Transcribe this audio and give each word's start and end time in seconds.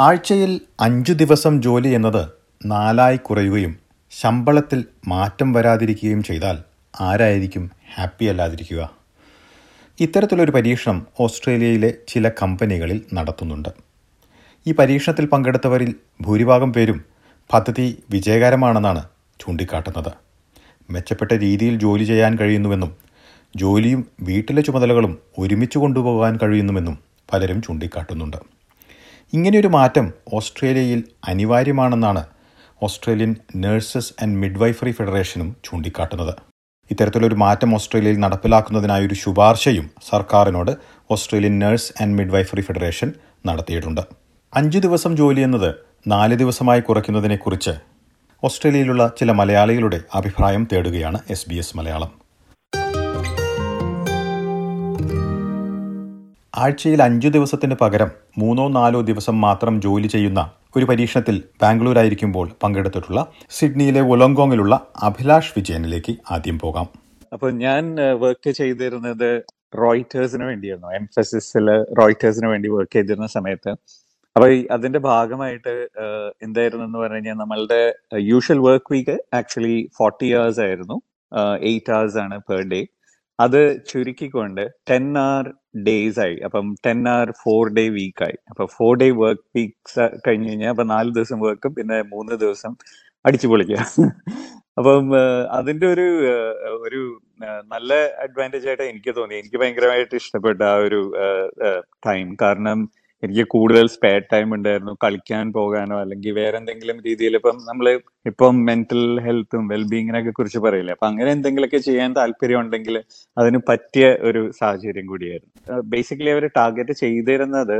ആഴ്ചയിൽ 0.00 0.60
അഞ്ചു 0.80 1.12
ദിവസം 1.12 1.62
ജോലി 1.62 1.88
എന്നത് 1.88 2.28
നാലായി 2.66 3.16
കുറയുകയും 3.16 3.76
ശമ്പളത്തിൽ 4.10 4.84
മാറ്റം 5.08 5.52
വരാതിരിക്കുകയും 5.52 6.22
ചെയ്താൽ 6.22 6.58
ആരായിരിക്കും 7.00 7.70
ഹാപ്പി 7.94 8.24
അല്ലാതിരിക്കുക? 8.24 8.90
ഇത്തരത്തിലൊരു 10.00 10.50
പരീക്ഷണം 10.50 11.06
ഓസ്ട്രേലിയയിലെ 11.20 11.94
ചില 12.08 12.28
കമ്പനികളിൽ 12.28 13.02
നടത്തുന്നുണ്ട്. 13.14 13.68
ഈ 14.66 14.72
പരീക്ഷണത്തിൽ 14.72 15.26
പങ്കെടുത്തവരിൽ 15.26 15.94
ഭൂരിഭാഗം 16.20 16.72
പേരും 16.72 17.04
പദ്ധതി 17.52 18.02
വിജയകരമാണെന്നാണ് 18.10 19.04
ചൂണ്ടിക്കാട്ടുന്നത്. 19.40 20.12
മെച്ചപ്പെട്ട 20.90 21.32
രീതിയിൽ 21.32 21.78
ജോലി 21.78 22.04
ചെയ്യാൻ 22.04 22.38
കഴിയുന്നുവെന്നും 22.38 22.96
ജോലിയും 23.56 24.06
വീട്ടിലെ 24.20 24.62
ചുമതലകളും 24.62 25.18
ഒരുമിച്ച് 25.38 25.78
കൊണ്ടുപോകാൻ 25.78 26.38
കഴിയുന്നുവെന്നും 26.42 26.98
പലരും 27.32 27.62
ചൂണ്ടിക്കാട്ടുന്നുണ്ട്. 27.62 28.36
ഇങ്ങനെയൊരു 29.34 29.68
മാറ്റം 29.68 30.12
ഓസ്ട്രേലിയയിൽ 30.32 31.04
അനിവാര്യമാണെന്നാണ് 31.28 32.26
ഓസ്ട്രേലിയൻ 32.82 33.36
നഴ്സസ് 33.56 34.12
ആൻഡ് 34.22 34.38
മിഡ്വൈഫറി 34.38 34.90
ഫെഡറേഷനും 34.90 35.56
ചൂണ്ടിക്കാട്ടുന്നത്. 35.64 36.34
ഇത്തരത്തിലൊരു 36.90 37.34
മാറ്റം 37.34 37.74
ഓസ്ട്രേലിയയിൽ 37.74 38.18
നടപ്പിലാക്കുന്നതിനായൊരു 38.18 39.14
ശുപാർശയും 39.14 39.90
സർക്കാരിനോട് 40.10 40.70
Australian 41.10 41.58
nurse 41.58 42.02
and 42.02 42.18
midwifery 42.18 42.60
federation 42.60 43.12
നടത്തിയിട്ടുണ്ട്. 43.46 44.00
അഞ്ച് 44.54 44.78
ദിവസം 44.78 45.16
ജോലി 45.16 45.40
എന്നത് 45.40 45.74
നാല് 46.06 46.34
ദിവസമായി 46.34 46.80
കുറയ്ക്കുന്നതിനെക്കുറിച്ച് 46.80 47.70
ഓസ്ട്രേലിയയിലുള്ള 48.44 49.12
ചില 49.18 49.32
മലയാളികളുടെ 49.32 50.00
അഭിപ്രായം 50.14 50.68
തേടുകയാണ് 50.72 51.18
എസ് 51.30 51.76
മലയാളം. 51.76 52.23
ആഴ്ചയിൽ 56.62 57.00
അഞ്ചു 57.02 57.28
ദിവസത്തിന് 57.28 57.76
പകരം 57.80 58.10
മൂന്നോ 58.38 58.64
നാലോ 58.68 59.00
ദിവസം 59.00 59.36
മാത്രം 59.40 59.74
ജോലി 59.80 60.06
ചെയ്യുന്ന 60.06 60.40
ഒരു 60.76 60.84
പരീക്ഷണത്തിൽ 60.84 61.36
ബാംഗ്ലൂരായിരിക്കുമ്പോൾ 61.62 62.46
പങ്കെടുത്തിട്ടുള്ള 62.62 63.20
സിഡ്നിയിലെ 63.56 64.02
ഒലോങ്കോങ്ങിലുള്ള 64.12 64.74
അഭിലാഷ് 65.08 65.52
വിജയനിലേക്ക് 65.56 66.12
ആദ്യം 66.30 66.58
പോകാം. 66.58 66.86
അപ്പൊ 67.32 67.50
ഞാൻ 67.64 67.84
വർക്ക് 68.18 68.50
ചെയ്തിരുന്നത് 68.50 69.28
റോയിറ്റേഴ്സിന് 69.82 70.44
വേണ്ടിയായിരുന്നു. 70.44 70.90
എംഫസിസിൽ 71.00 71.66
റോയിറ്റേഴ്സിന് 72.00 72.46
വേണ്ടി 72.46 72.68
വർക്ക് 72.68 72.94
ചെയ്തിരുന്ന 72.96 73.28
സമയത്ത്. 73.36 73.72
അപ്പൊ 74.36 74.46
അതിന്റെ 74.76 75.00
ഭാഗമായിട്ട് 75.10 75.74
എന്തായിരുന്നു 76.42 76.84
എന്ന് 76.84 76.98
പറഞ്ഞു 76.98 77.16
കഴിഞ്ഞാൽ 77.16 77.34
നമ്മളുടെ 77.34 77.82
usual 78.30 78.60
work 78.68 78.92
week 78.92 79.16
actually 79.34 79.76
forty 79.98 80.28
hours 80.34 80.60
ആയിരുന്നു. 80.60 80.96
എയ്റ്റ് 81.70 81.92
ഹേഴ്സ് 81.94 82.18
ആണ് 82.24 82.36
പെർ 82.48 82.62
ഡേ 82.72 82.80
അത് 83.38 83.60
ചുരുക്കിക്കൊണ്ട് 83.88 84.60
ടെൻ 84.90 85.06
ആർ 85.20 85.44
ഡേയ്സ് 85.86 86.20
ആയി. 86.20 86.36
അപ്പം 86.46 86.66
ten 86.86 87.00
hour 87.08 87.28
four 87.42 87.64
day 87.74 87.84
week 87.90 88.22
ആയി. 88.22 88.36
അപ്പൊ 88.50 88.64
ഫോർ 88.76 88.92
ഡേ 88.98 89.08
വർക്ക് 89.22 89.46
വീക്സ് 89.56 90.06
കഴിഞ്ഞു 90.26 90.48
കഴിഞ്ഞാൽ 90.50 90.70
അപ്പൊ 90.70 90.84
നാല് 90.84 91.10
ദിവസം 91.14 91.40
വർക്കും 91.40 91.72
പിന്നെ 91.74 91.98
മൂന്ന് 92.14 92.36
ദിവസം 92.44 92.74
അടിച്ചു 93.24 93.48
പൊളിക്കുക. 93.48 93.78
അപ്പം 94.78 95.04
അതിന്റെ 95.50 95.86
ഒരു 95.86 96.06
ഒരു 96.80 97.00
നല്ല 97.72 97.90
അഡ്വാന്റേജ് 98.24 98.66
ആയിട്ട് 98.68 98.84
എനിക്ക് 98.84 99.12
തോന്നി 99.16 99.34
എനിക്ക് 99.34 99.58
ഭയങ്കരമായിട്ട് 99.62 100.14
ഇഷ്ടപ്പെട്ട 100.14 100.60
ആ 100.70 100.76
ഒരു 100.86 101.00
ടൈം 102.06 102.26
കാരണം 102.42 102.78
എനിക്ക് 103.24 103.44
കൂടുതൽ 103.54 103.86
സ്പെയർ 103.94 104.20
ടൈം 104.32 104.48
ഉണ്ടായിരുന്നു. 104.56 104.92
കളിക്കാൻ 105.04 105.44
പോകാനോ 105.56 105.96
അല്ലെങ്കിൽ 106.02 106.32
വേറെ 106.40 106.56
എന്തെങ്കിലും 106.60 106.96
രീതിയിൽ 107.06 107.34
ഇപ്പം 107.40 107.56
നമ്മൾ 107.68 107.86
ഇപ്പം 108.30 108.54
മെന്റൽ 108.68 109.02
ഹെൽത്തും 109.26 109.64
വെൽബീങ്ങിനൊക്കെ 109.72 110.32
കുറിച്ച് 110.38 110.60
പറയില്ലേ? 110.66 110.94
അപ്പൊ 110.96 111.06
അങ്ങനെ 111.10 111.30
എന്തെങ്കിലുമൊക്കെ 111.36 111.80
ചെയ്യാൻ 111.88 112.12
താല്പര്യം 112.18 112.60
ഉണ്ടെങ്കിൽ 112.64 112.96
അതിന് 113.36 113.60
പറ്റിയ 113.70 114.06
ഒരു 114.28 114.42
സാഹചര്യം 114.60 115.08
കൂടിയായിരുന്നു. 115.12 115.80
ബേസിക്കലി 115.94 116.32
അവർ 116.36 116.46
ടാർഗറ്റ് 116.58 116.96
ചെയ്തിരുന്നത് 117.04 117.76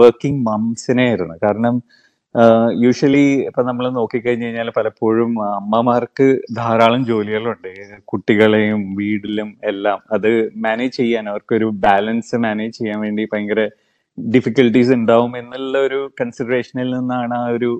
വർക്കിംഗ് 0.00 0.44
മംസിനെ 0.50 1.06
ആയിരുന്നു 1.10 1.36
കാരണം 1.46 1.76
യൂഷ്വലി 2.82 3.22
ഇപ്പൊ 3.46 3.62
നമ്മൾ 3.68 3.84
നോക്കിക്കഴിഞ്ഞ് 3.96 4.44
കഴിഞ്ഞാൽ 4.46 4.68
പലപ്പോഴും 4.76 5.30
അമ്മമാർക്ക് 5.60 6.26
ധാരാളം 6.58 7.02
ജോലികളുണ്ട്. 7.08 7.70
കുട്ടികളെയും 8.10 8.82
വീടിലും 8.98 9.48
എല്ലാം. 9.70 9.98
അത് 10.16 10.28
മാനേജ് 10.66 10.96
ചെയ്യാൻ 11.00 11.24
അവർക്കൊരു 11.32 11.68
ബാലൻസ് 11.86 12.36
മാനേജ് 12.44 12.76
ചെയ്യാൻ 12.78 13.00
വേണ്ടി 13.06 13.24
ഭയങ്കര 13.32 13.62
ഡിഫിക്കൽട്ടീസ് 14.18 14.92
ഉണ്ടാവും 14.98 15.32
എന്നുള്ള 15.38 15.78
ഒരു 15.78 16.00
കൺസിഡറേഷനിൽ 16.20 16.90
നിന്നാണ് 16.96 17.34
ആ 17.34 17.44
ഒരു 17.56 17.70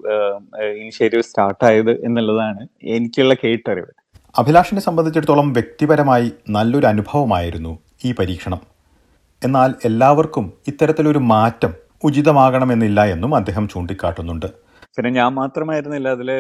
ഇനിഷ്യേറ്റീവ് 0.83 1.23
സ്റ്റാർട്ട് 1.23 1.65
ആയത് 1.65 1.93
എന്നുള്ളതാണ് 2.07 2.63
എനിക്കുള്ള 2.97 3.35
കേട്ടറിവ്. 3.45 3.91
അഭിലാഷിനെ 4.39 4.81
സംബന്ധിച്ചിടത്തോളം 4.81 5.49
വ്യക്തിപരമായി 5.53 6.29
നല്ലൊരു 6.57 6.87
അനുഭവമായിരുന്നു 6.87 7.79
ഈ 8.05 8.13
പരീക്ഷണം. 8.19 8.61
എന്നാൽ 9.45 9.71
എല്ലാവർക്കും 9.85 10.53
ഇത്തരത്തിലൊരു 10.69 11.19
മാറ്റം 11.19 11.73
ഉചിതമാകണമെന്നില്ല 12.05 13.01
എന്നും 13.05 13.33
അദ്ദേഹം 13.35 13.69
ചൂണ്ടിക്കാട്ടുന്നുണ്ട്. 13.69 14.47
പിന്നെ 14.97 15.11
ഞാൻ 15.11 15.31
മാത്രമായിരുന്നില്ല 15.35 16.09
അതിൽ 16.09 16.31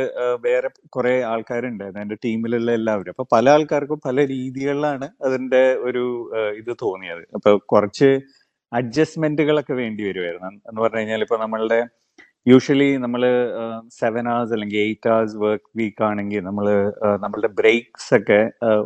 വേറെ 0.47 0.69
കുറെ 0.95 1.13
ആൾക്കാരുണ്ടായിരുന്നു 1.25 2.03
എന്റെ 2.03 2.17
ടീമിലുള്ള 2.25 2.71
എല്ലാവരും. 2.73 3.11
അപ്പൊ 3.11 3.25
പല 3.33 3.51
ആൾക്കാർക്കും 3.51 4.01
പല 4.07 4.27
രീതികളിലാണ് 4.27 5.09
അതിന്റെ 5.25 5.63
ഒരു 5.89 6.05
ഇത് 6.61 6.73
തോന്നിയത്. 6.83 7.23
അപ്പൊ 7.35 7.51
കുറച്ച് 7.73 8.09
അഡ്ജസ്റ്റ്മെന്റുകളൊക്കെ 8.73 9.75
വേണ്ടി 9.83 10.03
വരുമായിരുന്നു 10.09 10.49
എന്ന് 10.71 10.81
പറഞ്ഞു 10.85 11.01
കഴിഞ്ഞാൽ 11.01 11.23
ഇപ്പൊ 11.27 11.39
നമ്മളുടെ 11.45 11.81
യൂഷ്വലി 12.47 12.89
നമ്മൾ 13.05 13.23
സെവൻ 14.01 14.25
അവേഴ്സ് 14.33 14.55
അല്ലെങ്കിൽ 14.57 14.79
എയ്റ്റ് 14.85 15.09
അവേഴ്സ് 15.15 15.37
വർക്ക് 15.45 15.69
വീക്ക് 15.81 16.03
ആണെങ്കിൽ 16.09 16.43
നമ്മൾ 16.49 16.67
നമ്മളുടെ 17.25 17.51
ബ്രേക്സ് 17.61 18.11
ഒക്കെ 18.19 18.41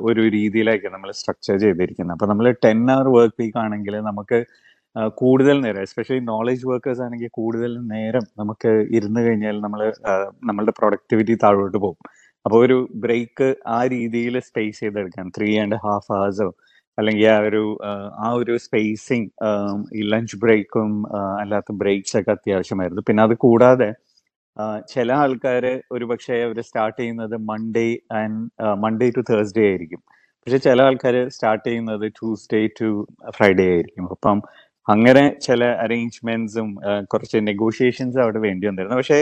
ഒരു 0.09 0.23
രീതിയിലേക്ക് 0.37 0.89
നമ്മൾ 0.95 1.11
സ്ട്രക്ചർ 1.21 1.57
ചെയ്തിരിക്കുന്നത് 1.65 2.17
അപ്പൊ 2.17 2.29
നമ്മൾ 2.33 2.49
ടെൻ 2.67 2.83
അവർ 2.97 3.09
വർക്ക് 3.19 3.39
വീക്ക് 3.43 3.61
ആണെങ്കിൽ 3.65 3.97
നമുക്ക് 4.11 4.41
കൂടുതൽ 5.23 5.57
നേരം 5.65 5.83
എസ്പെഷ്യലി 5.87 6.23
നോളജ് 6.33 6.67
വർക്കേഴ്സ് 6.71 7.03
ആണെങ്കിൽ 7.07 7.31
കൂടുതൽ 7.39 7.73
നേരം 7.95 8.27
നമുക്ക് 8.41 8.73
ഇരുന്ന് 8.99 9.21
കഴിഞ്ഞാൽ 9.27 9.57
നമ്മൾ 9.67 9.81
നമ്മളുടെ 10.51 10.75
പ്രൊഡക്ടിവിറ്റി 10.81 11.37
താഴോട്ട് 11.45 11.79
പോകും. 11.85 12.01
അപ്പോൾ 12.47 12.59
ഒരു 12.67 12.77
ബ്രേക്ക് 13.05 13.49
ആ 13.77 13.79
രീതിയിൽ 13.95 14.35
സ്പേസ് 14.49 14.81
ചെയ്തെടുക്കാൻ 14.85 15.27
ത്രീ 15.37 15.51
ആൻഡ് 15.63 15.79
ഹാഫ് 15.85 16.13
അവേഴ്സോ 16.17 16.49
അല്ലെങ്കിൽ 16.99 17.27
ആ 17.35 17.39
ഒരു 17.49 17.63
ആ 18.25 18.29
ഒരു 18.41 18.55
സ്പേസിങ് 18.65 19.29
ഈ 19.99 20.03
ലഞ്ച് 20.13 20.37
ബ്രേക്കും 20.43 20.91
അല്ലാത്ത 21.43 21.73
ബ്രേക്സ് 21.83 22.17
ഒക്കെ 22.21 22.33
അത്യാവശ്യമായിരുന്നു. 22.37 23.05
പിന്നെ 23.09 23.23
അത് 23.23 23.35
കൂടാതെ 23.45 23.91
ചില 24.93 25.09
ആൾക്കാർ 25.23 25.65
ഒരു 25.93 26.05
പക്ഷേ 26.11 26.35
അവർ 26.47 26.59
സ്റ്റാർട്ട് 26.69 26.99
ചെയ്യുന്നത് 27.01 27.37
Monday 27.51 27.89
and 28.19 28.43
Monday 28.85 29.09
to 29.17 29.23
Thursday 29.31 29.65
ആയിരിക്കും. 29.71 30.03
പക്ഷെ 30.47 30.59
ചില 30.67 30.79
ആൾക്കാർ 30.89 31.17
സ്റ്റാർട്ട് 31.37 31.65
ചെയ്യുന്നത് 31.69 32.05
ട്യൂസ്ഡേ 32.19 32.61
ടു 32.81 32.89
ഫ്രൈഡേ 33.37 33.67
ആയിരിക്കും. 33.75 34.07
അപ്പം 34.15 34.39
അങ്ങനെ 34.89 35.23
ചില 35.47 35.65
അറേഞ്ച്മെന്റ്സും 35.85 36.69
കുറച്ച് 37.13 37.39
നെഗോഷിയേഷൻസും 37.49 38.23
അവിടെ 38.25 38.41
വേണ്ടി 38.47 38.65
വന്നിരുന്നു. 38.69 38.97
പക്ഷെ 39.01 39.19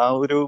ആ 0.00 0.02
ഒരു 0.22 0.38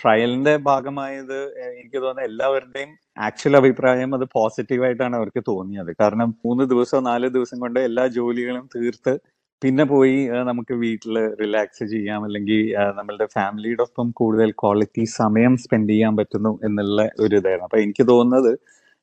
ട്രയലിന്റെ 0.00 0.54
ഭാഗമായത് 0.68 1.38
എനിക്ക് 1.78 1.98
തോന്നുന്നത് 2.04 2.26
എല്ലാവരുടെയും 2.30 2.92
ആക്ച്വൽ 3.26 3.56
അഭിപ്രായം 3.60 4.10
അത് 4.18 4.24
പോസിറ്റീവായിട്ടാണ് 4.36 5.16
അവർക്ക് 5.20 5.42
തോന്നിയത്. 5.50 5.90
കാരണം 6.00 6.30
മൂന്ന് 6.46 6.66
ദിവസം 6.72 7.04
നാല് 7.10 7.28
ദിവസം 7.36 7.58
കൊണ്ട് 7.64 7.80
എല്ലാ 7.88 8.06
ജോലികളും 8.18 8.64
തീർത്ത് 8.76 9.14
പിന്നെ 9.62 9.84
പോയി 9.92 10.16
നമുക്ക് 10.48 10.74
വീട്ടിൽ 10.84 11.14
റിലാക്സ് 11.42 11.84
ചെയ്യാം. 11.92 12.20
അല്ലെങ്കിൽ 12.26 12.58
നമ്മളുടെ 12.98 13.26
ഫാമിലിയുടെ 13.36 13.82
ഒപ്പം 13.88 14.08
കൂടുതൽ 14.20 14.50
ക്വാളിറ്റി 14.62 15.04
സമയം 15.20 15.54
സ്പെൻഡ് 15.62 15.92
ചെയ്യാൻ 15.92 16.14
പറ്റുന്നു 16.20 16.52
എന്നുള്ള 16.68 16.98
ഒരു 17.24 17.34
ഇതായിരുന്നു. 17.40 17.68
അപ്പൊ 17.68 17.78
എനിക്ക് 17.84 18.06
തോന്നുന്നത് 18.12 18.52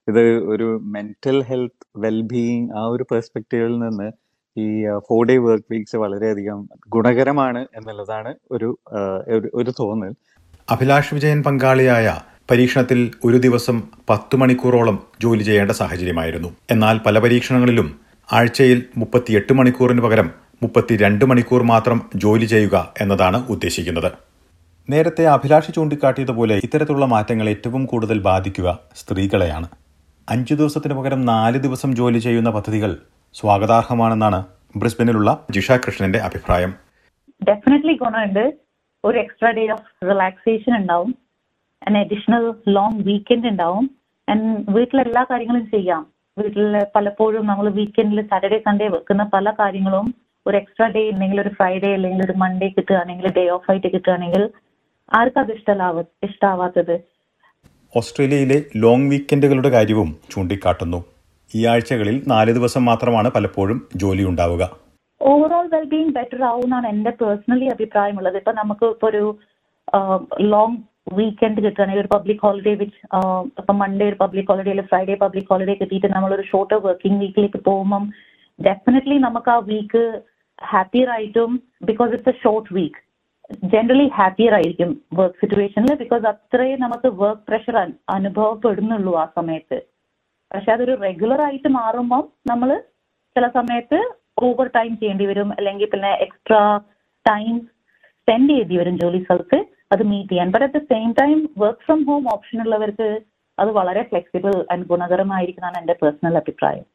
ഇത് 0.08 0.24
ഒരു 0.54 0.68
മെന്റൽ 0.96 1.40
ഹെൽത്ത് 1.50 1.86
വെൽബീയിങ് 2.06 2.68
ആ 2.80 2.84
ഒരു 2.96 3.04
പെർസ്പെക്റ്റീവിൽ 3.12 3.74
നിന്ന് 3.86 4.10
ഈ 4.58 4.86
ഫോർ 5.10 5.26
ഡേ 5.26 5.38
വർക്ക് 5.38 5.66
വീക്സ് 5.72 5.96
വളരെയധികം 5.96 6.70
ഗുണകരമാണ് 6.90 7.68
എന്നുള്ളതാണ് 7.76 8.36
ഒരു 8.52 8.78
ഒരു 9.54 9.74
തോന്നൽ. 9.80 10.14
അഭിലാഷ് 10.72 11.14
വിജയൻ 11.14 11.44
പങ്കാളിയായ 11.44 12.20
പരീക്ഷണത്തിൽ 12.52 13.12
ഒരു 13.26 13.38
ദിവസം 13.38 13.84
പത്ത് 14.10 14.36
മണിക്കൂറോളം 14.36 15.04
ജോലി 15.22 15.44
ചെയ്യേണ്ട 15.44 15.72
സാഹചര്യമായിരുന്നു. 15.72 16.50
എന്നാൽ 16.72 17.00
പല 17.06 17.20
പരീക്ഷണങ്ങളിലും 17.20 18.00
ആഴ്ചയിൽ 18.34 18.84
മുപ്പത്തിയെട്ട് 18.98 19.54
മണിക്കൂറിന് 19.54 20.02
പകരം 20.02 20.32
മുപ്പത്തിരണ്ട് 20.64 21.26
മണിക്കൂർ 21.26 21.64
മാത്രം 21.64 22.02
ജോലി 22.16 22.46
ചെയ്യുക 22.46 22.94
എന്നതാണ് 23.02 23.48
ഉദ്ദേശിക്കുന്നത്. 23.48 24.12
നേരത്തെ 24.90 25.26
അഭിലാഷ് 25.26 25.76
ചൂണ്ടിക്കാട്ടിയതുപോലെ 25.76 26.56
ഇത്തരത്തിലുള്ള 26.64 27.06
മാറ്റങ്ങൾ 27.06 27.50
ഏറ്റവും 27.50 27.86
കൂടുതൽ 27.86 28.22
ബാധിക്കുക 28.22 28.80
സ്ത്രീകളെയാണ്. 28.96 29.68
അഞ്ചു 30.30 30.54
ദിവസത്തിന് 30.54 30.94
പകരം 30.94 31.26
നാല് 31.26 31.58
ദിവസം 31.58 31.96
ജോലി 31.96 32.20
ചെയ്യുന്ന 32.20 32.50
പദ്ധതികൾ 32.50 32.98
സ്വാഗതാർഹമാണെന്നാണ് 33.34 34.46
ബ്രിസ്ബനിലുള്ള 34.76 35.46
ജിഷ 35.52 35.72
കൃഷ്ണന്റെ 35.72 36.20
അഭിപ്രായം. 36.20 36.74
ഡെഫിനറ്റ്ലി 37.50 37.94
ഗുണമുണ്ട് 37.94 38.54
ഒരു 39.04 39.18
എക്സ്ട്രാ 39.20 39.52
ഡേ 39.52 39.70
ഓഫ് 39.70 40.06
റിലാക്സേഷൻ 40.06 40.76
ഉണ്ടാവും. 40.76 41.16
ആൻഡ് 41.88 41.98
അഡീഷണൽ 41.98 42.54
ലോങ് 42.68 43.04
വീക്കെൻഡ് 43.04 43.48
ഉണ്ടാവും. 43.48 43.92
ആൻഡ് 44.30 44.66
വീട്ടിലെ 44.70 45.04
എല്ലാ 45.04 45.26
കാര്യങ്ങളും 45.32 45.66
ചെയ്യാം. 45.66 46.06
വീട്ടിൽ 46.38 46.86
പലപ്പോഴും 46.96 47.48
നമ്മൾ 47.48 47.70
വീക്കെൻഡിൽ 47.70 48.28
സാറ്റർഡേ 48.28 48.60
സൺഡേ 48.60 48.88
വെക്കുന്ന 48.88 49.24
പല 49.24 49.52
കാര്യങ്ങളും 49.52 50.16
ഒരു 50.48 50.58
എക്സ്ട്രാ 50.58 50.88
ഡേ 50.88 51.10
ഉണ്ടെങ്കിൽ 51.10 51.42
ഒരു 51.42 51.50
ഫ്രൈഡേ 51.50 51.94
അല്ലെങ്കിൽ 51.94 52.26
ഒരു 52.26 52.32
മൺഡേ 52.32 52.70
കിട്ടുകയാണെങ്കിൽ 52.70 53.34
ഡേ 53.34 53.50
ഓഫ് 53.50 53.72
ആയിട്ട് 53.72 53.88
കിട്ടുകയാണെങ്കിൽ 53.88 54.50
ആർക്കും 55.14 55.40
അത് 55.40 55.52
ഇഷ്ടമാവ 55.52 56.02
ഇഷ്ടാവാത്തത്? 56.02 57.00
ഓസ്ട്രേലിയയിലെ 57.96 58.64
ലോങ് 58.76 59.10
വീക്കെൻഡുകളുടെ 59.10 59.70
കാര്യവും 59.70 60.18
ചൂണ്ടിക്കാട്ടുന്നു. 60.32 61.13
ഈ 61.54 61.62
ആഴ്ചകളിൽ 61.72 62.16
നാല് 62.32 62.52
ദിവസം 62.58 62.84
മാത്രമാണ് 62.90 63.30
പലപ്പോഴും 63.36 63.80
ജോലി 64.04 64.24
ഉണ്ടാവുക 64.32 64.64
ഓവറോൾ 65.22 65.66
വെൽബീങ് 65.74 66.14
ബെറ്റർ 66.16 66.40
ആവും 66.50 66.66
എന്നാണ് 66.68 66.88
എന്റെ 66.94 67.12
പേഴ്സണലി 67.20 67.68
അഭിപ്രായമുള്ളത്. 67.74 68.38
ഇപ്പൊ 68.42 68.54
നമുക്ക് 68.62 68.86
ഇപ്പൊ 68.94 69.08
ഒരു 69.12 69.24
ലോങ് 70.54 70.78
വീക്കെൻഡ് 71.18 71.62
കിട്ടുകയാണെങ്കിൽ 71.64 72.02
ഒരു 72.04 72.12
പബ്ലിക് 72.16 72.44
ഹോളിഡേ 72.46 72.74
വിച്ച് 72.82 73.00
ഇപ്പൊ 73.62 73.74
മൺഡേ 73.82 74.06
ഒരു 74.12 74.18
പബ്ലിക് 74.24 74.50
ഹോളിഡേ 74.52 74.70
അല്ലെങ്കിൽ 74.72 74.92
ഫ്രൈഡേ 74.92 75.16
പബ്ലിക് 75.24 75.50
ഹോളിഡേ 75.52 75.76
കിട്ടിയിട്ട് 75.82 76.10
നമ്മളൊരു 76.16 76.46
ഷോർട്ട് 76.52 76.80
വർക്കിംഗ് 76.88 77.20
വീക്കിലേക്ക് 77.24 77.62
പോകുമ്പം 77.70 78.04
ഡെഫിനറ്റ്ലി 78.60 79.18
നമുക്ക് 79.28 79.52
ആ 79.56 79.58
വീക്ക് 79.72 80.04
ഹാപ്പിയർ 80.60 81.10
ആയിട്ടും 81.16 81.54
because 81.90 82.14
it's 82.18 82.34
a 82.34 82.44
short 82.44 82.74
week 82.78 83.00
generally 83.74 84.08
happier 84.20 84.54
ആയിരിക്കും 84.60 84.92
വർക്ക് 85.20 85.40
സിറ്റുവേഷനിൽ 85.42 85.96
ബിക്കോസ് 86.04 86.26
അത്രയും 86.32 86.80
നമുക്ക് 86.80 87.10
വർക്ക് 87.24 87.44
പ്രഷർ 87.50 87.76
അനുഭവപ്പെടുന്നുള്ളൂ 88.18 89.14
ആ 89.24 89.26
സമയത്ത്. 89.40 89.80
പക്ഷെ 90.54 90.72
അതൊരു 90.72 90.94
റെഗുലർ 91.02 91.42
ആയിട്ട് 91.42 91.68
മാറുമ്പോൾ 91.68 92.24
നമ്മൾ 92.50 92.70
ചില 93.36 93.48
സമയത്ത് 93.48 94.00
ഓവർ 94.44 94.68
ടൈം 94.76 94.98
ചെയ്യേണ്ടി 94.98 95.26
വരും. 95.26 95.52
അല്ലെങ്കിൽ 95.52 95.90
പിന്നെ 95.94 96.12
എക്സ്ട്രാ 96.26 96.62
ടൈം 97.26 97.60
സ്പെൻഡ് 98.22 98.50
ചെയ്യേണ്ടി 98.50 98.78
വരും 98.78 99.00
ജോലി 99.00 99.24
സ്ഥലത്ത് 99.24 99.60
അത് 99.92 100.04
മീറ്റ് 100.04 100.30
ചെയ്യാൻ. 100.30 100.52
But 100.52 100.66
at 100.66 100.78
the 100.78 100.84
same 100.84 101.12
time 101.22 101.50
work 101.58 101.80
from 101.80 102.00
home 102.10 102.24
option 102.34 102.62
ഉള്ളവർക്ക് 102.62 103.10
അത് 103.60 103.72
വളരെ 103.72 104.04
ഫ്ലെക്സിബിൾ 104.04 104.66
ആൻഡ് 104.72 104.86
ഗുണകരമായിരിക്കുന്നതാണ് 104.86 105.78
എന്റെ 105.78 105.94
പേഴ്സണൽ 105.94 106.38
അഭിപ്രായം. 106.38 106.86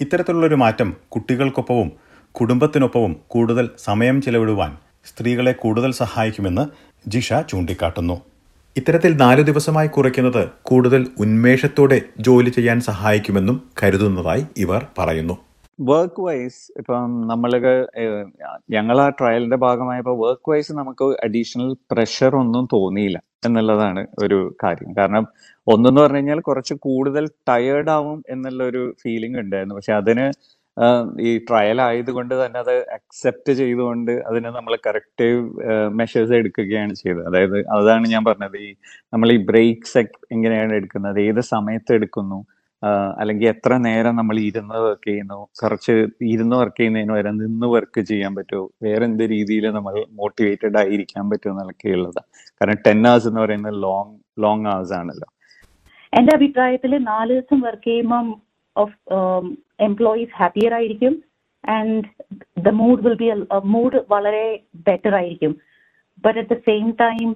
ഇത്തരത്തിലുള്ളൊരു 0.00 0.54
മാറ്റം 0.54 0.96
കുട്ടികൾക്കൊപ്പവും 1.08 1.92
കുടുംബത്തിനൊപ്പവും 2.34 3.14
കൂടുതൽ 3.26 3.70
സമയം 3.76 4.22
ചെലവിടുവാൻ 4.22 4.72
സ്ത്രീകളെ 5.04 5.52
കൂടുതൽ 5.52 5.90
സഹായിക്കുമെന്ന് 5.92 6.64
ജിഷ 7.08 7.32
ചൂണ്ടിക്കാട്ടുന്നു. 7.50 8.16
ഇത്തരത്തിൽ 8.76 9.12
നാലു 9.22 9.42
ദിവസമായി 9.42 9.88
കുറയ്ക്കുന്നത് 9.88 10.42
കൂടുതൽ 10.62 11.02
ഉന്മേഷത്തോടെ 11.18 11.98
ജോലി 12.26 12.50
ചെയ്യാൻ 12.50 12.78
സഹായിക്കുമെന്നും 12.80 13.56
കരുതുന്നതായി 13.80 14.44
ഇവർ 14.56 14.82
പറയുന്നു. 14.98 15.34
വർക്ക് 15.78 16.22
വൈസ് 16.22 16.62
ഇപ്പം 16.78 17.12
നമ്മൾ 17.30 17.50
ഞങ്ങൾ 18.70 18.96
ആ 19.00 19.08
ട്രയലിന്റെ 19.08 19.56
ഭാഗമായപ്പോൾ 19.56 20.16
വർക്ക് 20.24 20.50
വൈസ് 20.50 20.72
നമുക്ക് 20.72 21.06
അഡീഷണൽ 21.26 21.70
പ്രഷർ 21.92 22.32
ഒന്നും 22.36 22.64
തോന്നിയില്ല 22.72 23.18
എന്നുള്ളതാണ് 23.46 24.06
ഒരു 24.18 24.38
കാര്യം. 24.64 24.90
കാരണം 24.98 25.26
ഒന്നെന്ന് 25.66 26.00
പറഞ്ഞു 26.00 26.16
കഴിഞ്ഞാൽ 26.16 26.40
കുറച്ച് 26.40 26.74
കൂടുതൽ 26.86 27.26
ടയേർഡ് 27.48 27.90
ആവും 27.90 28.18
എന്നുള്ള 28.30 28.62
ഒരു 28.64 28.82
ഫീലിംഗ് 29.02 29.38
ഉണ്ടായിരുന്നു. 29.38 29.74
പക്ഷെ 29.74 29.94
അതിന് 30.00 30.26
ഈ 31.20 31.38
ട്രയൽ 31.38 31.80
ആയതുകൊണ്ട് 31.80 32.34
തന്നെ 32.44 32.58
അത് 32.60 32.74
അക്സെപ്റ്റ് 32.92 33.52
ചെയ്തുകൊണ്ട് 33.52 34.12
അതിന് 34.28 34.50
നമ്മൾ 34.56 34.78
കറക്റ്റീവ് 34.86 35.40
മെഷേഴ്സ് 35.88 36.32
എടുക്കുകയാണ് 36.32 36.94
ചെയ്തത്. 36.94 37.26
അതായത് 37.26 37.58
അതാണ് 37.68 38.06
ഞാൻ 38.06 38.24
പറഞ്ഞത്. 38.24 38.56
ഈ 38.56 38.70
നമ്മൾ 39.12 39.32
ഈ 39.32 39.36
ബ്രേക്സ് 39.50 39.98
എങ്ങനെയാണ് 40.32 40.74
എടുക്കുന്നത്? 40.74 41.20
ഏത് 41.20 41.40
സമയത്ത് 41.40 41.92
എടുക്കുന്നു? 41.92 42.40
അല്ലെങ്കിൽ 43.18 43.48
എത്ര 43.48 43.72
നേരം 43.76 44.16
നമ്മൾ 44.16 44.36
ഇരുന്ന് 44.40 44.74
വർക്ക് 44.74 45.08
ചെയ്യുന്നു? 45.08 45.38
കുറച്ച് 45.62 45.92
ഇരുന്ന് 46.22 46.56
വർക്ക് 46.56 46.78
ചെയ്യുന്നതിന് 46.78 47.12
വരെ 47.12 47.30
നിന്ന് 47.30 47.66
വർക്ക് 47.66 48.00
ചെയ്യാൻ 48.00 48.34
പറ്റുമോ? 48.34 48.64
വേറെ 48.82 49.04
എന്ത് 49.04 49.24
രീതിയിൽ 49.30 49.70
നമ്മൾ 49.70 50.04
മോട്ടിവേറ്റഡ് 50.10 50.78
ആയിരിക്കാൻ 50.78 51.30
പറ്റുമോ 51.30 51.60
എന്നൊക്കെ 51.60 51.88
ഉള്ളതാണ് 51.88 52.28
കാരണം 52.48 52.78
ടെൻ 52.86 53.00
അവേഴ്സ് 53.08 53.28
എന്ന് 53.28 53.40
പറയുന്നത് 53.40 53.82
ലോങ് 53.82 54.16
ലോങ് 54.44 54.66
അവേഴ്സ് 54.66 54.92
ആണല്ലോ. 54.92 55.28
എന്റെ 56.16 56.34
അഭിപ്രായത്തിൽ 56.36 56.98
നാല് 56.98 57.32
ദിവസം 57.32 57.60
വർക്ക് 57.60 57.88
ചെയ്യുമ്പം 57.88 58.26
എംപ്ലോയീസ് 59.88 60.34
ഹാപ്പിയർ 60.40 60.72
ആയിരിക്കും. 60.78 61.14
And 61.64 62.02
the 62.66 62.72
mood 62.80 63.02
will 63.06 63.16
be 63.22 63.28
mood 63.74 63.98
വളരെ 64.12 64.44
ബെറ്റർ 64.88 65.14
ആയിരിക്കും. 65.20 65.52
But 66.24 66.38
at 66.40 66.50
the 66.54 66.58
same 66.68 66.86
time 67.04 67.26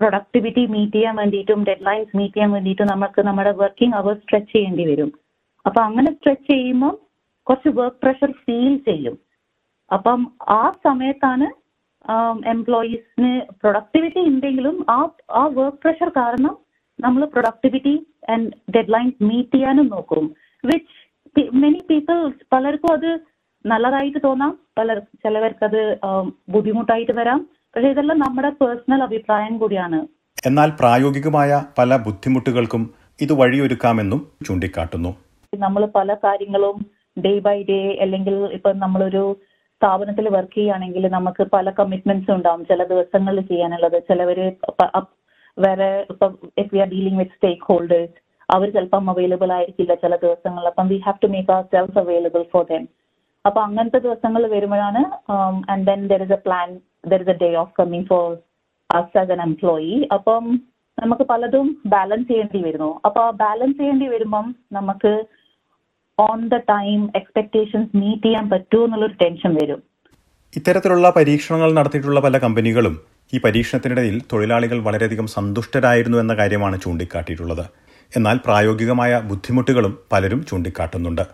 productivity 0.00 0.64
meet 0.74 0.96
ചെയ്യാൻ 0.96 1.14
വേണ്ടിയിട്ടും 1.20 1.60
ഡെഡ് 1.68 1.86
ലൈൻസ് 1.86 2.16
മീറ്റ് 2.18 2.34
ചെയ്യാൻ 2.34 2.50
വേണ്ടിയിട്ടും 2.56 2.90
നമുക്ക് 2.94 3.20
നമ്മുടെ 3.28 3.52
വർക്കിംഗ് 3.62 3.96
അവർ 4.00 4.14
സ്ട്രെച്ച് 4.24 4.52
ചെയ്യേണ്ടി 4.54 4.84
വരും. 4.90 5.10
അപ്പൊ 5.66 5.80
അങ്ങനെ 5.88 6.10
സ്ട്രെച്ച് 6.18 6.46
ചെയ്യുമ്പോൾ 6.50 6.92
കുറച്ച് 7.46 7.70
വർക്ക് 7.78 8.00
പ്രഷർ 8.04 8.30
ഫീൽ 8.44 8.74
ചെയ്യും. 8.88 9.16
അപ്പം 9.90 10.20
ആ 10.60 10.62
സമയത്താണ് 10.86 11.46
എംപ്ലോയീസിന് 12.52 13.32
പ്രൊഡക്ടിവിറ്റി 13.62 14.20
ഉണ്ടെങ്കിലും 14.30 14.76
ആ 14.96 14.98
ആ 15.40 15.42
വർക്ക് 15.58 15.80
പ്രഷർ 15.84 16.10
കാരണം 16.20 16.54
നമ്മൾ 16.98 17.22
productivity 17.34 17.94
and 18.34 18.48
dead 18.74 18.92
lines 18.94 19.24
meet 19.30 19.54
ചെയ്യാനും 19.54 19.88
നോക്കും. 19.94 20.24
വിച്ച് 20.64 20.96
മെനി 21.62 21.80
പീപ്പിൾ 21.90 22.32
പലർക്കും 22.52 22.92
അത് 22.92 23.10
നല്ലതായിട്ട് 23.66 24.18
തോന്നാം. 24.24 24.52
പലർ 24.78 24.98
ചിലവർക്ക് 25.24 25.64
അത് 25.64 25.80
ബുദ്ധിമുട്ടായിട്ട് 26.48 27.12
വരാം. 27.12 27.40
പക്ഷെ 27.74 27.88
ഇതെല്ലാം 27.88 28.18
നമ്മുടെ 28.18 28.50
പേഴ്സണൽ 28.60 29.02
അഭിപ്രായം 29.02 29.58
കൂടിയാണ്. 29.58 29.98
എന്നാൽ 30.46 30.70
പ്രായോഗികമായ 30.80 31.50
പല 31.78 31.96
ബുദ്ധിമുട്ടുകൾക്കും 31.96 32.82
ഇത് 33.20 33.32
വഴിയൊരുക്കാമെന്നും 33.32 34.20
ചൂണ്ടിക്കാട്ടുന്നു. 34.46 35.10
നമ്മൾ 35.52 35.86
പല 35.98 36.14
കാര്യങ്ങളും 36.24 36.78
ഡേ 37.24 37.38
ബൈ 37.38 37.58
ഡേ 37.70 37.78
അല്ലെങ്കിൽ 38.04 38.34
ഇപ്പൊ 38.58 38.72
നമ്മളൊരു 38.84 39.24
സ്ഥാപനത്തിൽ 39.80 40.28
വർക്ക് 40.28 40.54
ചെയ്യുകയാണെങ്കിൽ 40.54 41.04
നമുക്ക് 41.08 41.42
പല 41.42 41.70
കമ്മിറ്റ്മെന്റ്സ് 41.70 42.30
ഉണ്ടാവും. 42.30 42.62
ചില 42.64 42.84
ദിവസങ്ങളിൽ 42.84 43.40
ചെയ്യാനുള്ളത് 43.40 43.98
ചിലവര് 44.08 44.46
വേറെ 45.58 45.90
ഇപ്പൊ 46.10 46.26
if 46.58 46.70
we 46.74 46.78
are 46.78 46.88
dealing 46.88 47.18
with 47.18 47.36
stakeholders 47.68 48.18
അവർ 48.48 48.68
ചിലപ്പം 48.76 49.10
അവൈലബിൾ 49.12 49.50
ആയിരിക്കില്ല 49.56 49.94
ചില 50.04 50.14
ദിവസങ്ങളിൽ. 50.24 50.68
അപ്പം 50.72 50.86
we 50.92 50.98
have 51.06 51.22
to 51.24 51.30
make 51.34 51.50
our 51.56 51.64
self 51.74 51.98
available 52.04 52.44
for 52.52 52.64
them 52.70 52.84
അപ്പൊ 53.44 53.60
അങ്ങനത്തെ 53.66 54.00
ദിവസങ്ങൾ 54.06 54.42
വരുമ്പോഴാണ് 54.54 55.02
and 55.72 55.84
then 55.90 56.00
there 56.12 56.22
is 56.26 56.36
a 56.38 56.40
plan 56.46 56.68
there 57.12 57.22
is 57.24 57.32
a 57.34 57.36
day 57.44 57.50
off 57.62 57.72
coming 57.80 58.06
for 58.12 58.26
us 58.90 59.18
as 59.22 59.32
an 59.36 59.42
employee 59.48 59.96
അപ്പം 60.16 60.44
നമുക്ക് 60.98 61.24
പലതും 61.32 61.66
ബാലൻസ് 61.94 62.28
ചെയ്യേണ്ടി 62.30 62.60
വരുന്നു. 62.68 62.90
അപ്പൊ 63.06 63.20
ആ 63.26 63.32
ബാലൻസ് 63.42 63.78
ചെയ്യേണ്ടി 63.80 64.06
വരുമ്പം 64.14 64.46
നമുക്ക് 64.76 65.12
on 66.18 66.40
the 66.54 66.56
time 66.72 67.00
expectations 67.20 67.90
meet 68.00 68.26
ചെയ്യാൻ 68.26 68.46
പറ്റുമോ 68.52 68.84
എന്നുള്ളൊരു 68.86 69.16
ടെൻഷൻ 69.22 69.52
വരും. 69.60 69.80
ഇത്തരത്തിലുള്ള 70.58 71.08
പരീക്ഷണങ്ങൾ 71.18 71.70
നടത്തിയിട്ടുള്ള 71.78 72.20
പല 72.26 72.38
കമ്പനികളും 72.44 72.94
ഈ 73.32 73.38
പരീക്ഷണത്തിനിടയിൽ 73.44 74.16
തൊഴിലാളികൾ 74.32 74.78
വളരെയധികം 74.88 75.26
സന്തുഷ്ടരായിരുന്നു 75.36 76.18
എന്ന 76.24 76.34
കാര്യമാണ് 76.40 76.76
ചൂണ്ടിക്കാട്ടിയിട്ടുള്ളത്. 76.84 77.64
എന്നാൽ 78.16 78.36
പ്രായോഗികമായ 78.44 79.12
ബുദ്ധിമുട്ടുകളും 79.30 79.92
പലരും 80.12 80.40
ചൂണ്ടിക്കാട്ടുന്നുണ്ട്. 80.50 81.24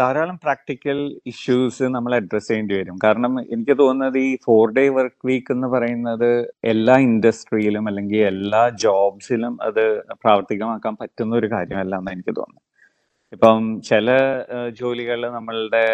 ധാരാളം 0.00 0.36
പ്രാക്ടിക്കൽ 0.42 0.98
ഇഷ്യൂസ് 1.26 1.84
നമ്മൾ 1.94 2.12
അഡ്രസ് 2.14 2.48
ചെയ്യേണ്ടി 2.48 2.74
വരും. 2.78 2.96
കാരണം 3.04 3.32
എനിക്ക് 3.54 3.74
തോന്നുന്നത് 3.78 4.18
ഈ 4.18 4.30
ഫോർ 4.44 4.64
ഡേ 4.72 4.84
വർക്ക് 4.88 5.26
വീക്ക് 5.28 5.52
എന്ന് 5.52 5.68
പറയുന്നത് 5.68 6.30
എല്ലാ 6.64 6.94
ഇൻഡസ്ട്രിയിലും 6.98 7.88
അല്ലെങ്കിൽ 7.88 8.22
എല്ലാ 8.32 8.62
ജോബ്സിലും 8.84 9.54
അത് 9.62 9.82
പ്രാവർത്തികമാക്കാൻ 10.22 10.94
പറ്റുന്ന 11.00 11.36
ഒരു 11.36 11.50
കാര്യമല്ല 11.52 11.94
എന്ന് 12.02 12.12
എനിക്ക് 12.12 12.34
തോന്നുന്നു 12.40 12.62
ഇപ്പം 13.32 13.60
ചില 13.90 14.08
ജോലികളിൽ 14.80 15.24
നമ്മളുടെ 15.36 15.84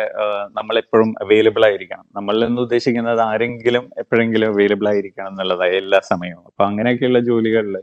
നമ്മളെപ്പോഴും 0.59 1.11
അവൈലബിൾ 1.23 1.63
ആയിരിക്കണം. 1.69 2.05
നമ്മൾ 2.17 2.37
എന്ന് 2.45 2.61
ഉദ്ദേശിക്കുന്നത് 2.61 3.21
ആരെങ്കിലും 3.21 3.85
എപ്പോഴെങ്കിലും 3.99 4.49
അവൈലബിൾ 4.53 4.89
ആയിരിക്കണം 4.89 5.29
എന്നുള്ളതാണ് 5.29 5.77
എല്ലാ 5.83 6.01
സമയവും. 6.13 6.45
അപ്പൊ 6.51 6.65
അങ്ങനെയൊക്കെയുള്ള 6.65 7.21
ജോലികളിൽ 7.31 7.77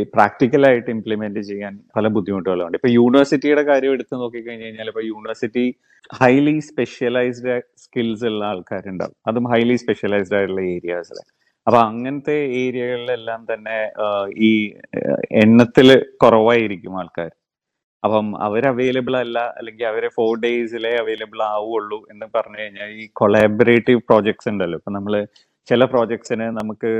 ഈ 0.00 0.02
പ്രാക്ടിക്കലായിട്ട് 0.14 0.88
ഇംപ്ലിമെന്റ് 0.96 1.40
ചെയ്യാൻ 1.48 1.74
പല 1.96 2.08
ബുദ്ധിമുട്ടുകളുണ്ട്. 2.16 2.76
ഇപ്പൊ 2.78 2.90
യൂണിവേഴ്സിറ്റിയുടെ 2.98 3.64
കാര്യം 3.70 3.92
എടുത്ത് 3.96 4.14
നോക്കിക്കഴിഞ്ഞ് 4.22 4.66
കഴിഞ്ഞാൽ 4.66 4.88
ഇപ്പൊ 4.92 5.02
യൂണിവേഴ്സിറ്റി 5.10 5.66
ഹൈലി 6.20 6.56
സ്പെഷ്യലൈസ്ഡ് 6.68 7.54
സ്കിൽസ് 7.84 8.26
ഉള്ള 8.30 8.42
ആൾക്കാരുണ്ടാവും. 8.52 9.16
അതും 9.30 9.46
ഹൈലി 9.54 9.76
സ്പെഷ്യലൈസ്ഡ് 9.84 10.36
ആയിട്ടുള്ള 10.38 10.64
ഏരിയാസിൽ 10.76 11.20
അപ്പൊ 11.66 11.78
അങ്ങനത്തെ 11.88 12.36
ഏരിയകളിലെല്ലാം 12.62 13.40
തന്നെ 13.50 13.78
ഈ 14.48 14.50
എണ്ണത്തിൽ 15.42 15.88
കുറവായിരിക്കും 16.22 16.94
ആൾക്കാർ. 17.02 17.30
അപ്പം 18.06 18.26
അവർ 18.46 18.62
അവൈലബിൾ 18.70 19.14
അല്ല 19.24 19.38
അല്ലെങ്കിൽ 19.58 19.84
അവരെ 19.90 20.08
ഫോർ 20.16 20.32
ഡേയ്സിലെ 20.42 20.90
അവൈലബിൾ 21.02 21.40
ആവുള്ളൂ 21.54 21.98
എന്ന് 22.12 22.26
പറഞ്ഞു 22.34 22.58
കഴിഞ്ഞാൽ 22.62 22.90
ഈ 23.02 23.04
കൊളാബറേറ്റീവ് 23.20 24.02
പ്രോജക്ട്സ് 24.08 24.50
ഉണ്ടല്ലോ. 24.52 24.78
ഇപ്പൊ 24.80 24.92
നമ്മൾ 24.98 25.14
ചില 25.68 25.84
പ്രോജക്ട്സിന് 25.84 26.46
നമുക്ക് 26.58 26.90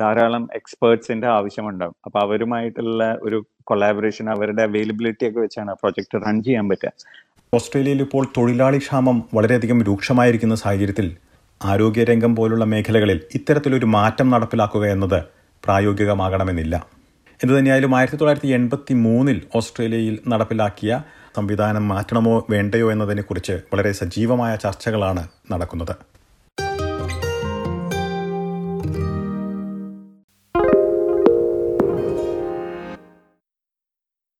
ധാരാളം 0.00 0.44
എക്സ്പേർട്സിന്റെ 0.58 1.28
ആവശ്യമുണ്ടാകും 1.36 1.96
അപ്പൊ 2.06 2.18
അവരുമായിട്ടുള്ള 2.26 3.04
ഒരു 3.26 3.38
കൊളാബറേഷൻ 3.70 4.26
അവരുടെ 4.34 4.62
അവൈലബിലിറ്റി 4.68 5.24
ഒക്കെ 5.28 5.40
വെച്ചാണ് 5.44 5.70
ആ 5.74 5.76
പ്രോജക്റ്റ് 5.82 6.22
റൺ 6.26 6.36
ചെയ്യാൻ 6.46 6.66
പറ്റുക. 6.70 6.92
ഓസ്ട്രേലിയയിൽ 7.52 8.00
ഇപ്പോൾ 8.06 8.24
തൊഴിലാളി 8.36 8.78
ക്ഷാമം 8.78 9.18
വളരെയധികം 9.36 9.78
രൂക്ഷമായിരിക്കുന്ന 9.88 10.54
സാഹചര്യത്തിൽ 10.64 11.08
ആരോഗ്യരംഗം 11.60 12.32
പോലുള്ള 12.38 12.64
മേഖലകളിൽ 12.72 13.20
ഇത്തരത്തിലൊരു 13.34 13.86
മാറ്റം 13.96 14.30
നടപ്പിലാക്കുക 14.30 14.86
എന്നത് 14.94 15.20
പ്രായോഗികമാകണമെന്നില്ല. 15.64 16.74
എന്തുതന്നെയായാലും 17.40 17.92
ആയിരത്തി 17.96 18.18
തൊള്ളായിരത്തി 18.18 18.50
എൺപത്തി 18.58 18.94
മൂന്നിൽ 19.04 19.38
ഓസ്ട്രേലിയയിൽ 19.58 20.16
നടപ്പിലാക്കിയ 20.32 20.92
സംവിധാനം 21.38 21.84
മാറ്റണമോ 21.92 22.34
വേണ്ടയോ 22.52 22.86
എന്നതിനെക്കുറിച്ച് 22.92 23.56
വളരെ 23.72 23.90
സജീവമായ 24.00 24.52
ചർച്ചകളാണ് 24.64 25.22
നടക്കുന്നത്. 25.52 25.94